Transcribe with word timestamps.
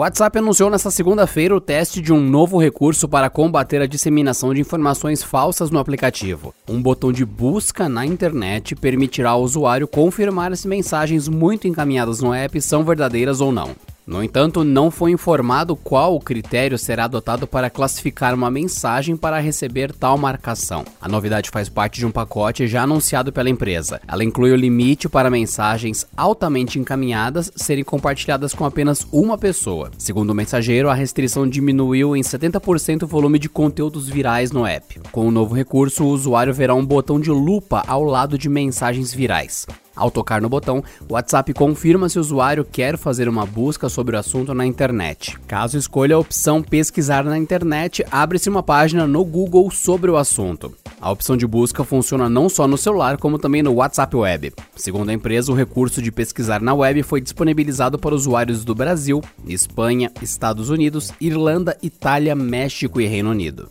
WhatsApp 0.00 0.38
anunciou 0.38 0.70
nesta 0.70 0.90
segunda-feira 0.90 1.54
o 1.54 1.60
teste 1.60 2.00
de 2.00 2.10
um 2.10 2.22
novo 2.22 2.56
recurso 2.56 3.06
para 3.06 3.28
combater 3.28 3.82
a 3.82 3.86
disseminação 3.86 4.54
de 4.54 4.58
informações 4.58 5.22
falsas 5.22 5.70
no 5.70 5.78
aplicativo. 5.78 6.54
Um 6.66 6.80
botão 6.80 7.12
de 7.12 7.22
busca 7.22 7.86
na 7.86 8.06
internet 8.06 8.74
permitirá 8.74 9.32
ao 9.32 9.42
usuário 9.42 9.86
confirmar 9.86 10.56
se 10.56 10.66
mensagens 10.66 11.28
muito 11.28 11.68
encaminhadas 11.68 12.22
no 12.22 12.32
app 12.32 12.58
são 12.62 12.82
verdadeiras 12.82 13.42
ou 13.42 13.52
não. 13.52 13.76
No 14.10 14.24
entanto, 14.24 14.64
não 14.64 14.90
foi 14.90 15.12
informado 15.12 15.76
qual 15.76 16.16
o 16.16 16.20
critério 16.20 16.76
será 16.76 17.04
adotado 17.04 17.46
para 17.46 17.70
classificar 17.70 18.34
uma 18.34 18.50
mensagem 18.50 19.16
para 19.16 19.38
receber 19.38 19.92
tal 19.94 20.18
marcação. 20.18 20.84
A 21.00 21.08
novidade 21.08 21.48
faz 21.48 21.68
parte 21.68 22.00
de 22.00 22.06
um 22.06 22.10
pacote 22.10 22.66
já 22.66 22.82
anunciado 22.82 23.32
pela 23.32 23.48
empresa. 23.48 24.00
Ela 24.08 24.24
inclui 24.24 24.50
o 24.50 24.56
limite 24.56 25.08
para 25.08 25.30
mensagens 25.30 26.04
altamente 26.16 26.76
encaminhadas 26.76 27.52
serem 27.54 27.84
compartilhadas 27.84 28.52
com 28.52 28.64
apenas 28.64 29.06
uma 29.12 29.38
pessoa. 29.38 29.92
Segundo 29.96 30.30
o 30.30 30.34
mensageiro, 30.34 30.90
a 30.90 30.94
restrição 30.94 31.48
diminuiu 31.48 32.16
em 32.16 32.20
70% 32.20 33.04
o 33.04 33.06
volume 33.06 33.38
de 33.38 33.48
conteúdos 33.48 34.08
virais 34.08 34.50
no 34.50 34.66
app. 34.66 35.02
Com 35.12 35.28
o 35.28 35.30
novo 35.30 35.54
recurso, 35.54 36.02
o 36.02 36.08
usuário 36.08 36.52
verá 36.52 36.74
um 36.74 36.84
botão 36.84 37.20
de 37.20 37.30
lupa 37.30 37.84
ao 37.86 38.02
lado 38.02 38.36
de 38.36 38.48
mensagens 38.48 39.14
virais. 39.14 39.68
Ao 39.94 40.10
tocar 40.10 40.40
no 40.40 40.48
botão, 40.48 40.82
o 41.08 41.14
WhatsApp 41.14 41.52
confirma 41.52 42.08
se 42.08 42.18
o 42.18 42.20
usuário 42.20 42.64
quer 42.64 42.96
fazer 42.96 43.28
uma 43.28 43.44
busca 43.44 43.88
sobre 43.88 44.16
o 44.16 44.18
assunto 44.18 44.54
na 44.54 44.64
internet. 44.64 45.38
Caso 45.46 45.76
escolha 45.76 46.16
a 46.16 46.18
opção 46.18 46.62
Pesquisar 46.62 47.24
na 47.24 47.36
internet, 47.36 48.04
abre-se 48.10 48.48
uma 48.48 48.62
página 48.62 49.06
no 49.06 49.24
Google 49.24 49.70
sobre 49.70 50.10
o 50.10 50.16
assunto. 50.16 50.74
A 51.00 51.10
opção 51.10 51.36
de 51.36 51.46
busca 51.46 51.82
funciona 51.82 52.28
não 52.28 52.48
só 52.48 52.68
no 52.68 52.76
celular, 52.76 53.16
como 53.16 53.38
também 53.38 53.62
no 53.62 53.72
WhatsApp 53.72 54.14
Web. 54.14 54.52
Segundo 54.76 55.08
a 55.08 55.14
empresa, 55.14 55.50
o 55.50 55.54
recurso 55.54 56.02
de 56.02 56.12
pesquisar 56.12 56.60
na 56.60 56.74
web 56.74 57.02
foi 57.02 57.20
disponibilizado 57.20 57.98
para 57.98 58.14
usuários 58.14 58.64
do 58.64 58.74
Brasil, 58.74 59.22
Espanha, 59.46 60.12
Estados 60.20 60.68
Unidos, 60.68 61.10
Irlanda, 61.20 61.76
Itália, 61.82 62.34
México 62.34 63.00
e 63.00 63.06
Reino 63.06 63.30
Unido. 63.30 63.70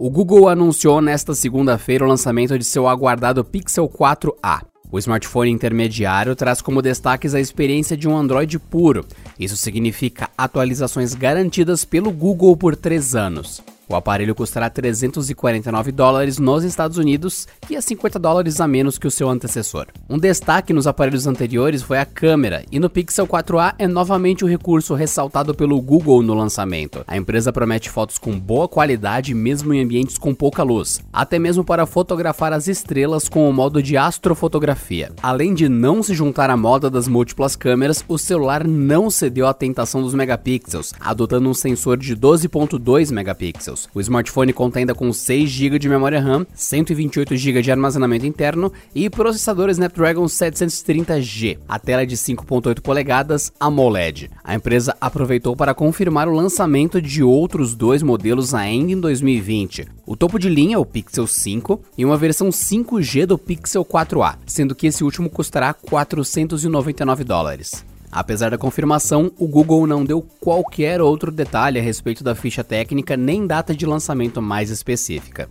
O 0.00 0.08
Google 0.10 0.48
anunciou 0.48 1.00
nesta 1.00 1.34
segunda-feira 1.34 2.04
o 2.04 2.08
lançamento 2.08 2.56
de 2.56 2.64
seu 2.64 2.86
aguardado 2.86 3.44
Pixel 3.44 3.88
4a. 3.88 4.62
O 4.92 4.98
smartphone 5.00 5.50
intermediário 5.50 6.36
traz 6.36 6.62
como 6.62 6.80
destaques 6.80 7.34
a 7.34 7.40
experiência 7.40 7.96
de 7.96 8.08
um 8.08 8.16
Android 8.16 8.60
puro. 8.60 9.04
Isso 9.40 9.56
significa 9.56 10.30
atualizações 10.38 11.14
garantidas 11.14 11.84
pelo 11.84 12.12
Google 12.12 12.56
por 12.56 12.76
três 12.76 13.16
anos. 13.16 13.60
O 13.90 13.96
aparelho 13.96 14.34
custará 14.34 14.68
349 14.68 15.90
dólares 15.92 16.38
nos 16.38 16.62
Estados 16.62 16.98
Unidos, 16.98 17.48
que 17.66 17.74
é 17.74 17.80
50 17.80 18.18
dólares 18.18 18.60
a 18.60 18.68
menos 18.68 18.98
que 18.98 19.06
o 19.06 19.10
seu 19.10 19.30
antecessor. 19.30 19.86
Um 20.10 20.18
destaque 20.18 20.74
nos 20.74 20.86
aparelhos 20.86 21.26
anteriores 21.26 21.80
foi 21.80 21.98
a 21.98 22.04
câmera, 22.04 22.64
e 22.70 22.78
no 22.78 22.90
Pixel 22.90 23.26
4a 23.26 23.74
é 23.78 23.88
novamente 23.88 24.44
o 24.44 24.48
recurso 24.48 24.92
ressaltado 24.92 25.54
pelo 25.54 25.80
Google 25.80 26.22
no 26.22 26.34
lançamento. 26.34 27.02
A 27.06 27.16
empresa 27.16 27.50
promete 27.50 27.88
fotos 27.88 28.18
com 28.18 28.38
boa 28.38 28.68
qualidade 28.68 29.32
mesmo 29.32 29.72
em 29.72 29.82
ambientes 29.82 30.18
com 30.18 30.34
pouca 30.34 30.62
luz, 30.62 31.00
até 31.10 31.38
mesmo 31.38 31.64
para 31.64 31.86
fotografar 31.86 32.52
as 32.52 32.68
estrelas 32.68 33.26
com 33.26 33.48
o 33.48 33.52
modo 33.54 33.82
de 33.82 33.96
astrofotografia. 33.96 35.12
Além 35.22 35.54
de 35.54 35.66
não 35.66 36.02
se 36.02 36.12
juntar 36.12 36.50
à 36.50 36.56
moda 36.58 36.90
das 36.90 37.08
múltiplas 37.08 37.56
câmeras, 37.56 38.04
o 38.06 38.18
celular 38.18 38.66
não 38.66 39.08
cedeu 39.08 39.46
à 39.46 39.54
tentação 39.54 40.02
dos 40.02 40.12
megapixels, 40.12 40.92
adotando 41.00 41.48
um 41.48 41.54
sensor 41.54 41.96
de 41.96 42.14
12.2 42.14 43.10
megapixels. 43.10 43.77
O 43.94 44.00
smartphone 44.00 44.52
conta 44.52 44.78
ainda 44.78 44.94
com 44.94 45.12
6 45.12 45.48
GB 45.48 45.78
de 45.78 45.88
memória 45.88 46.20
RAM, 46.20 46.46
128 46.54 47.36
GB 47.36 47.62
de 47.62 47.70
armazenamento 47.70 48.26
interno 48.26 48.72
e 48.94 49.08
processador 49.10 49.68
Snapdragon 49.70 50.24
730G. 50.24 51.58
A 51.68 51.78
tela 51.78 52.02
é 52.02 52.06
de 52.06 52.16
5.8 52.16 52.80
polegadas 52.80 53.52
AMOLED. 53.60 54.30
A 54.42 54.54
empresa 54.54 54.96
aproveitou 55.00 55.54
para 55.54 55.74
confirmar 55.74 56.28
o 56.28 56.34
lançamento 56.34 57.00
de 57.00 57.22
outros 57.22 57.74
dois 57.74 58.02
modelos 58.02 58.54
ainda 58.54 58.92
em 58.92 59.00
2020. 59.00 59.86
O 60.06 60.16
topo 60.16 60.38
de 60.38 60.48
linha, 60.48 60.78
o 60.80 60.86
Pixel 60.86 61.26
5, 61.26 61.80
e 61.96 62.04
uma 62.04 62.16
versão 62.16 62.48
5G 62.48 63.26
do 63.26 63.36
Pixel 63.36 63.84
4a, 63.84 64.36
sendo 64.46 64.74
que 64.74 64.86
esse 64.86 65.04
último 65.04 65.28
custará 65.28 65.74
499 65.74 67.24
dólares. 67.24 67.84
Apesar 68.10 68.50
da 68.50 68.58
confirmação, 68.58 69.30
o 69.38 69.46
Google 69.46 69.86
não 69.86 70.04
deu 70.04 70.22
qualquer 70.40 71.00
outro 71.00 71.30
detalhe 71.30 71.78
a 71.78 71.82
respeito 71.82 72.24
da 72.24 72.34
ficha 72.34 72.64
técnica 72.64 73.16
nem 73.16 73.46
data 73.46 73.74
de 73.74 73.84
lançamento 73.86 74.40
mais 74.40 74.70
específica. 74.70 75.48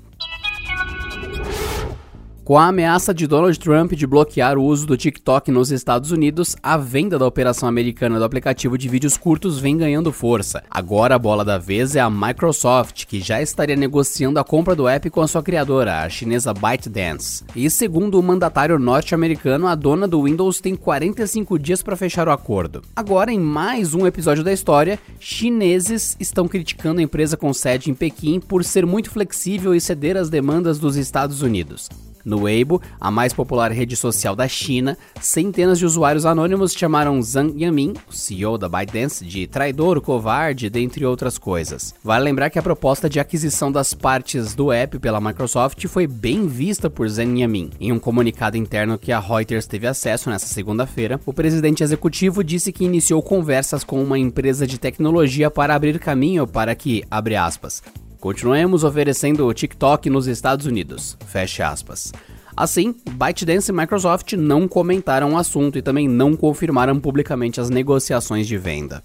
Com 2.48 2.58
a 2.58 2.68
ameaça 2.68 3.14
de 3.14 3.28
Donald 3.28 3.60
Trump 3.60 3.92
de 3.92 4.08
bloquear 4.08 4.58
o 4.58 4.64
uso 4.64 4.88
do 4.88 4.96
TikTok 4.96 5.52
nos 5.52 5.70
Estados 5.70 6.12
Unidos, 6.12 6.56
a 6.64 6.78
venda 6.78 7.20
da 7.20 7.28
operação 7.28 7.68
americana 7.68 8.18
do 8.18 8.24
aplicativo 8.24 8.78
de 8.78 8.88
vídeos 8.88 9.18
curtos 9.18 9.60
vem 9.60 9.76
ganhando 9.76 10.14
força. 10.14 10.64
Agora 10.72 11.16
a 11.16 11.20
bola 11.20 11.44
da 11.44 11.58
vez 11.58 11.94
é 11.98 12.00
a 12.00 12.10
Microsoft, 12.10 13.06
que 13.06 13.20
já 13.20 13.42
estaria 13.42 13.76
negociando 13.76 14.40
a 14.40 14.46
compra 14.46 14.76
do 14.76 14.88
app 14.88 15.10
com 15.10 15.20
a 15.20 15.28
sua 15.28 15.44
criadora, 15.44 16.04
a 16.04 16.10
chinesa 16.10 16.54
ByteDance. 16.54 17.44
E 17.54 17.70
segundo 17.70 18.18
o 18.18 18.24
mandatário 18.24 18.80
norte-americano, 18.80 19.68
a 19.68 19.76
dona 19.76 20.08
do 20.08 20.24
Windows 20.24 20.62
tem 20.62 20.74
45 20.74 21.60
dias 21.60 21.84
para 21.84 21.98
fechar 21.98 22.30
o 22.30 22.32
acordo. 22.32 22.82
Agora, 22.96 23.30
em 23.30 23.40
mais 23.42 23.94
um 23.94 24.08
episódio 24.08 24.46
da 24.46 24.54
história, 24.54 24.98
chineses 25.20 26.16
estão 26.18 26.48
criticando 26.48 27.02
a 27.02 27.04
empresa 27.04 27.36
com 27.36 27.54
sede 27.54 27.92
em 27.92 27.94
Pequim 27.94 28.40
por 28.40 28.64
ser 28.64 28.86
muito 28.86 29.12
flexível 29.12 29.76
e 29.76 29.82
ceder 29.82 30.16
às 30.16 30.30
demandas 30.30 30.80
dos 30.80 30.96
Estados 30.96 31.42
Unidos. 31.42 31.90
No 32.28 32.42
Weibo, 32.42 32.82
a 33.00 33.10
mais 33.10 33.32
popular 33.32 33.72
rede 33.72 33.96
social 33.96 34.36
da 34.36 34.50
China, 34.50 34.98
centenas 35.22 35.80
de 35.80 35.86
usuários 35.86 36.26
anônimos 36.26 36.74
chamaram 36.74 37.22
Zhang 37.22 37.54
Yamin, 37.58 37.94
o 38.06 38.14
CEO 38.14 38.58
da 38.58 38.68
ByteDance, 38.68 39.24
de 39.24 39.48
traidor, 39.48 40.02
covarde, 40.02 40.70
dentre 40.70 41.06
outras 41.06 41.38
coisas. 41.38 41.96
Vale 42.04 42.26
lembrar 42.26 42.50
que 42.50 42.60
a 42.60 42.62
proposta 42.62 43.10
de 43.10 43.18
aquisição 43.18 43.72
das 43.72 43.94
partes 43.94 44.54
do 44.54 44.74
app 44.74 45.00
pela 45.00 45.22
Microsoft 45.22 45.88
foi 45.88 46.06
bem 46.06 46.48
vista 46.48 46.90
por 46.90 47.08
Zhang 47.08 47.40
Yamin. 47.40 47.70
Em 47.80 47.94
um 47.94 48.00
comunicado 48.00 48.58
interno 48.58 48.98
que 48.98 49.14
a 49.14 49.22
Reuters 49.22 49.66
teve 49.66 49.88
acesso 49.88 50.30
nesta 50.30 50.50
segunda-feira, 50.50 51.22
o 51.26 51.32
presidente 51.32 51.82
executivo 51.82 52.44
disse 52.44 52.74
que 52.74 52.84
iniciou 52.84 53.22
conversas 53.22 53.86
com 53.86 54.04
uma 54.04 54.20
empresa 54.20 54.68
de 54.68 54.78
tecnologia 54.78 55.50
para 55.50 55.74
abrir 55.74 55.98
caminho 55.98 56.46
para 56.46 56.76
que, 56.76 57.06
abre 57.10 57.38
aspas, 57.38 57.82
Continuemos 58.20 58.84
oferecendo 58.84 59.46
o 59.46 59.54
TikTok 59.54 60.10
nos 60.10 60.28
Estados 60.28 60.66
Unidos. 60.66 61.18
Feche 61.28 61.62
aspas. 61.62 62.12
Assim, 62.56 62.96
ByteDance 63.12 63.72
e 63.72 63.74
Microsoft 63.74 64.34
não 64.34 64.68
comentaram 64.68 65.34
o 65.34 65.38
assunto 65.38 65.78
e 65.78 65.82
também 65.82 66.08
não 66.08 66.36
confirmaram 66.36 67.00
publicamente 67.00 67.62
as 67.62 67.70
negociações 67.70 68.48
de 68.48 68.58
venda 68.58 69.04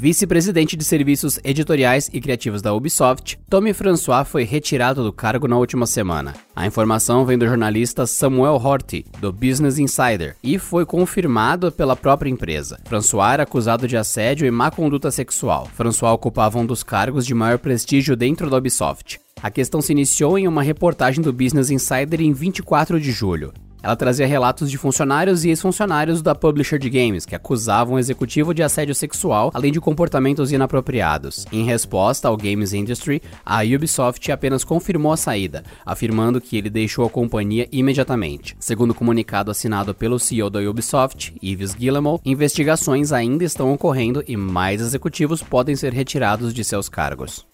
vice-presidente 0.00 0.78
de 0.78 0.84
serviços 0.84 1.38
editoriais 1.44 2.08
e 2.10 2.22
criativos 2.22 2.62
da 2.62 2.72
Ubisoft, 2.72 3.38
Tommy 3.50 3.74
François 3.74 4.26
foi 4.26 4.44
retirado 4.44 5.04
do 5.04 5.12
cargo 5.12 5.46
na 5.46 5.58
última 5.58 5.86
semana. 5.86 6.32
A 6.56 6.66
informação 6.66 7.26
vem 7.26 7.36
do 7.36 7.46
jornalista 7.46 8.06
Samuel 8.06 8.54
Horty, 8.54 9.04
do 9.20 9.30
Business 9.30 9.78
Insider, 9.78 10.36
e 10.42 10.58
foi 10.58 10.86
confirmado 10.86 11.70
pela 11.70 11.94
própria 11.94 12.30
empresa. 12.30 12.80
François 12.86 13.34
era 13.34 13.42
acusado 13.42 13.86
de 13.86 13.94
assédio 13.94 14.46
e 14.46 14.50
má 14.50 14.70
conduta 14.70 15.10
sexual. 15.10 15.68
François 15.74 16.14
ocupava 16.14 16.58
um 16.58 16.64
dos 16.64 16.82
cargos 16.82 17.26
de 17.26 17.34
maior 17.34 17.58
prestígio 17.58 18.16
dentro 18.16 18.48
da 18.48 18.56
Ubisoft. 18.56 19.20
A 19.42 19.50
questão 19.50 19.82
se 19.82 19.92
iniciou 19.92 20.38
em 20.38 20.48
uma 20.48 20.62
reportagem 20.62 21.22
do 21.22 21.30
Business 21.30 21.70
Insider 21.70 22.22
em 22.22 22.32
24 22.32 22.98
de 22.98 23.12
julho. 23.12 23.52
Ela 23.82 23.96
trazia 23.96 24.26
relatos 24.26 24.70
de 24.70 24.76
funcionários 24.76 25.44
e 25.44 25.48
ex-funcionários 25.48 26.20
da 26.20 26.34
publisher 26.34 26.78
de 26.78 26.90
games 26.90 27.24
que 27.24 27.34
acusavam 27.34 27.94
o 27.94 27.98
executivo 27.98 28.52
de 28.52 28.62
assédio 28.62 28.94
sexual, 28.94 29.50
além 29.54 29.72
de 29.72 29.80
comportamentos 29.80 30.52
inapropriados. 30.52 31.46
Em 31.50 31.64
resposta 31.64 32.28
ao 32.28 32.36
Games 32.36 32.72
Industry, 32.72 33.22
a 33.44 33.62
Ubisoft 33.62 34.30
apenas 34.30 34.64
confirmou 34.64 35.12
a 35.12 35.16
saída, 35.16 35.64
afirmando 35.84 36.40
que 36.40 36.56
ele 36.56 36.68
deixou 36.68 37.06
a 37.06 37.10
companhia 37.10 37.68
imediatamente. 37.72 38.56
Segundo 38.60 38.90
o 38.90 38.94
comunicado 38.94 39.50
assinado 39.50 39.94
pelo 39.94 40.18
CEO 40.18 40.50
da 40.50 40.60
Ubisoft, 40.60 41.34
Yves 41.42 41.74
Guillemot, 41.74 42.20
investigações 42.24 43.12
ainda 43.12 43.44
estão 43.44 43.72
ocorrendo 43.72 44.22
e 44.28 44.36
mais 44.36 44.80
executivos 44.80 45.42
podem 45.42 45.74
ser 45.74 45.92
retirados 45.92 46.52
de 46.52 46.62
seus 46.64 46.88
cargos. 46.88 47.46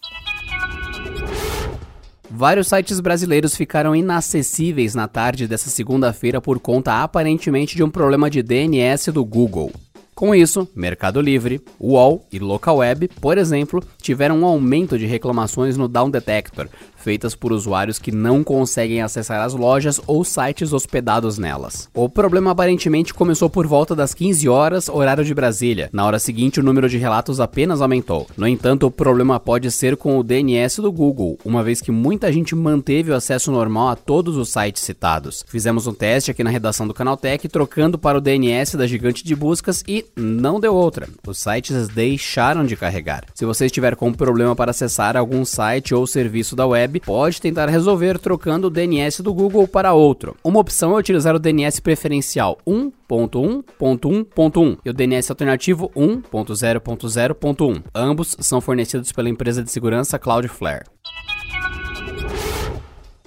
Vários 2.31 2.69
sites 2.69 3.01
brasileiros 3.01 3.57
ficaram 3.57 3.95
inacessíveis 3.95 4.95
na 4.95 5.07
tarde 5.07 5.47
dessa 5.47 5.71
segunda-feira 5.71 6.41
por 6.41 6.59
conta 6.59 7.03
aparentemente 7.03 7.77
de 7.77 7.83
um 7.83 7.91
problema 7.91 8.29
de 8.29 8.43
DNS 8.43 9.13
do 9.13 9.25
Google. 9.25 9.73
Com 10.17 10.35
isso, 10.35 10.67
Mercado 10.75 11.21
Livre, 11.21 11.61
UOL 11.79 12.27
e 12.33 12.39
Localweb, 12.39 13.07
por 13.21 13.37
exemplo, 13.37 13.83
tiveram 14.01 14.41
um 14.41 14.47
aumento 14.47 14.99
de 14.99 15.05
reclamações 15.05 15.77
no 15.77 15.87
Down 15.87 16.09
Detector, 16.09 16.69
feitas 16.97 17.35
por 17.35 17.53
usuários 17.53 17.99
que 17.99 18.11
não 18.11 18.43
conseguem 18.43 19.03
acessar 19.03 19.43
as 19.43 19.53
lojas 19.53 20.01
ou 20.07 20.25
sites 20.25 20.73
hospedados 20.73 21.37
nelas. 21.37 21.91
O 21.93 22.09
problema 22.09 22.53
aparentemente 22.53 23.13
começou 23.13 23.51
por 23.51 23.67
volta 23.67 23.95
das 23.95 24.15
15 24.15 24.49
horas, 24.49 24.89
horário 24.89 25.23
de 25.23 25.35
Brasília. 25.35 25.91
Na 25.93 26.07
hora 26.07 26.19
seguinte, 26.19 26.61
o 26.61 26.63
número 26.63 26.89
de 26.89 26.97
relatos 26.97 27.39
apenas 27.39 27.83
aumentou. 27.83 28.27
No 28.39 28.49
entanto, 28.49 28.87
o 28.87 28.91
problema 28.91 29.39
pode 29.39 29.71
ser 29.71 29.99
com 29.99 30.19
o 30.19 30.25
DNS 30.25 30.81
do 30.81 30.91
Google, 30.91 31.39
uma 31.45 31.63
vez 31.63 31.83
que 31.83 31.93
muita 31.93 32.33
gente 32.33 32.55
manteve 32.55 33.11
o 33.11 33.15
acesso 33.15 33.53
normal 33.53 33.91
a 33.91 33.97
todos 33.97 34.39
os 34.39 34.49
sites 34.49 34.83
citados. 34.83 35.45
Fizemos 35.47 35.87
um 35.87 35.93
teste 35.93 36.31
aqui 36.31 36.43
na 36.43 36.49
redação 36.49 36.89
do 36.89 36.95
Canaltech, 36.95 37.47
trocando 37.49 37.99
para 37.99 38.17
o 38.17 38.21
DNS 38.21 38.79
da 38.79 38.87
gigante 38.87 39.23
de 39.23 39.37
buscas 39.37 39.85
e 39.87 40.06
não 40.17 40.61
deu 40.61 40.75
outra. 40.75 41.09
Os 41.27 41.39
sites 41.39 41.89
deixaram 41.89 42.65
de 42.65 42.77
carregar. 42.77 43.25
Se 43.35 43.45
você 43.45 43.67
estiver 43.67 43.97
com 43.97 44.13
problema 44.13 44.57
para 44.57 44.71
acessar 44.71 45.17
algum 45.17 45.45
site 45.45 45.95
ou 45.95 46.07
serviço 46.07 46.57
da 46.57 46.67
web, 46.67 47.01
pode 47.01 47.41
tentar 47.41 47.69
resolver 47.69 48.19
trocando 48.19 48.69
o 48.69 48.71
DNS 48.71 49.23
do 49.23 49.35
Google 49.35 49.69
para 49.69 49.93
outro. 49.93 50.35
Uma 50.43 50.61
opção 50.61 50.97
é 50.97 51.01
utilizar 51.01 51.35
o 51.35 51.39
DNS 51.39 51.81
preferencial 51.81 52.57
1.1.1.1 52.67 54.79
e 54.85 54.91
o 54.91 54.93
DNS 54.93 55.31
alternativo 55.31 55.91
1.0.0.1. 55.97 57.83
Ambos 57.95 58.37
são 58.41 58.61
fornecidos 58.61 59.13
pela 59.13 59.29
empresa 59.29 59.63
de 59.63 59.71
segurança 59.71 60.19
Cloudflare. 60.19 60.96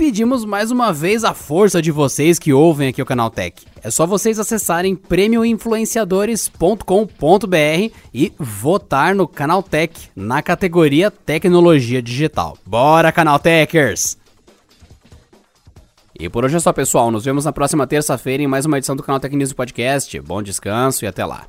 pedimos 0.00 0.44
mais 0.46 0.70
uma 0.70 0.94
vez 0.94 1.24
a 1.24 1.34
força 1.34 1.82
de 1.82 1.90
vocês 1.90 2.38
que 2.38 2.54
ouvem 2.54 2.88
aqui 2.88 3.02
o 3.02 3.04
Canal 3.04 3.28
Tech. 3.28 3.62
É 3.82 3.90
só 3.90 4.06
vocês 4.06 4.38
acessarem 4.38 4.96
prêmioinfluenciadores.com.br 4.96 7.94
e 8.14 8.32
votar 8.38 9.14
no 9.14 9.28
Canal 9.28 9.62
Tech 9.62 10.08
na 10.16 10.40
categoria 10.40 11.10
Tecnologia 11.10 12.00
Digital. 12.00 12.56
Bora, 12.64 13.12
Canal 13.12 13.38
Techers! 13.38 14.16
E 16.18 16.30
por 16.30 16.46
hoje 16.46 16.56
é 16.56 16.60
só, 16.60 16.72
pessoal. 16.72 17.10
Nos 17.10 17.26
vemos 17.26 17.44
na 17.44 17.52
próxima 17.52 17.86
terça-feira 17.86 18.42
em 18.42 18.46
mais 18.46 18.64
uma 18.64 18.78
edição 18.78 18.96
do 18.96 19.02
Canal 19.02 19.20
Tech 19.20 19.36
News 19.36 19.52
Podcast. 19.52 20.18
Bom 20.20 20.42
descanso 20.42 21.04
e 21.04 21.08
até 21.08 21.26
lá. 21.26 21.46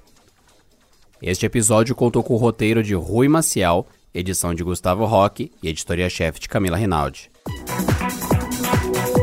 Este 1.21 1.45
episódio 1.45 1.95
contou 1.95 2.21
com 2.21 2.33
o 2.33 2.37
roteiro 2.37 2.83
de 2.83 2.95
Rui 2.95 3.29
Maciel, 3.29 3.87
edição 4.13 4.53
de 4.53 4.61
Gustavo 4.61 5.05
Roque 5.05 5.53
e 5.63 5.69
editoria-chefe 5.69 6.37
de 6.37 6.49
Camila 6.49 6.75
Rinaldi. 6.75 7.31
Bye. 8.89 9.20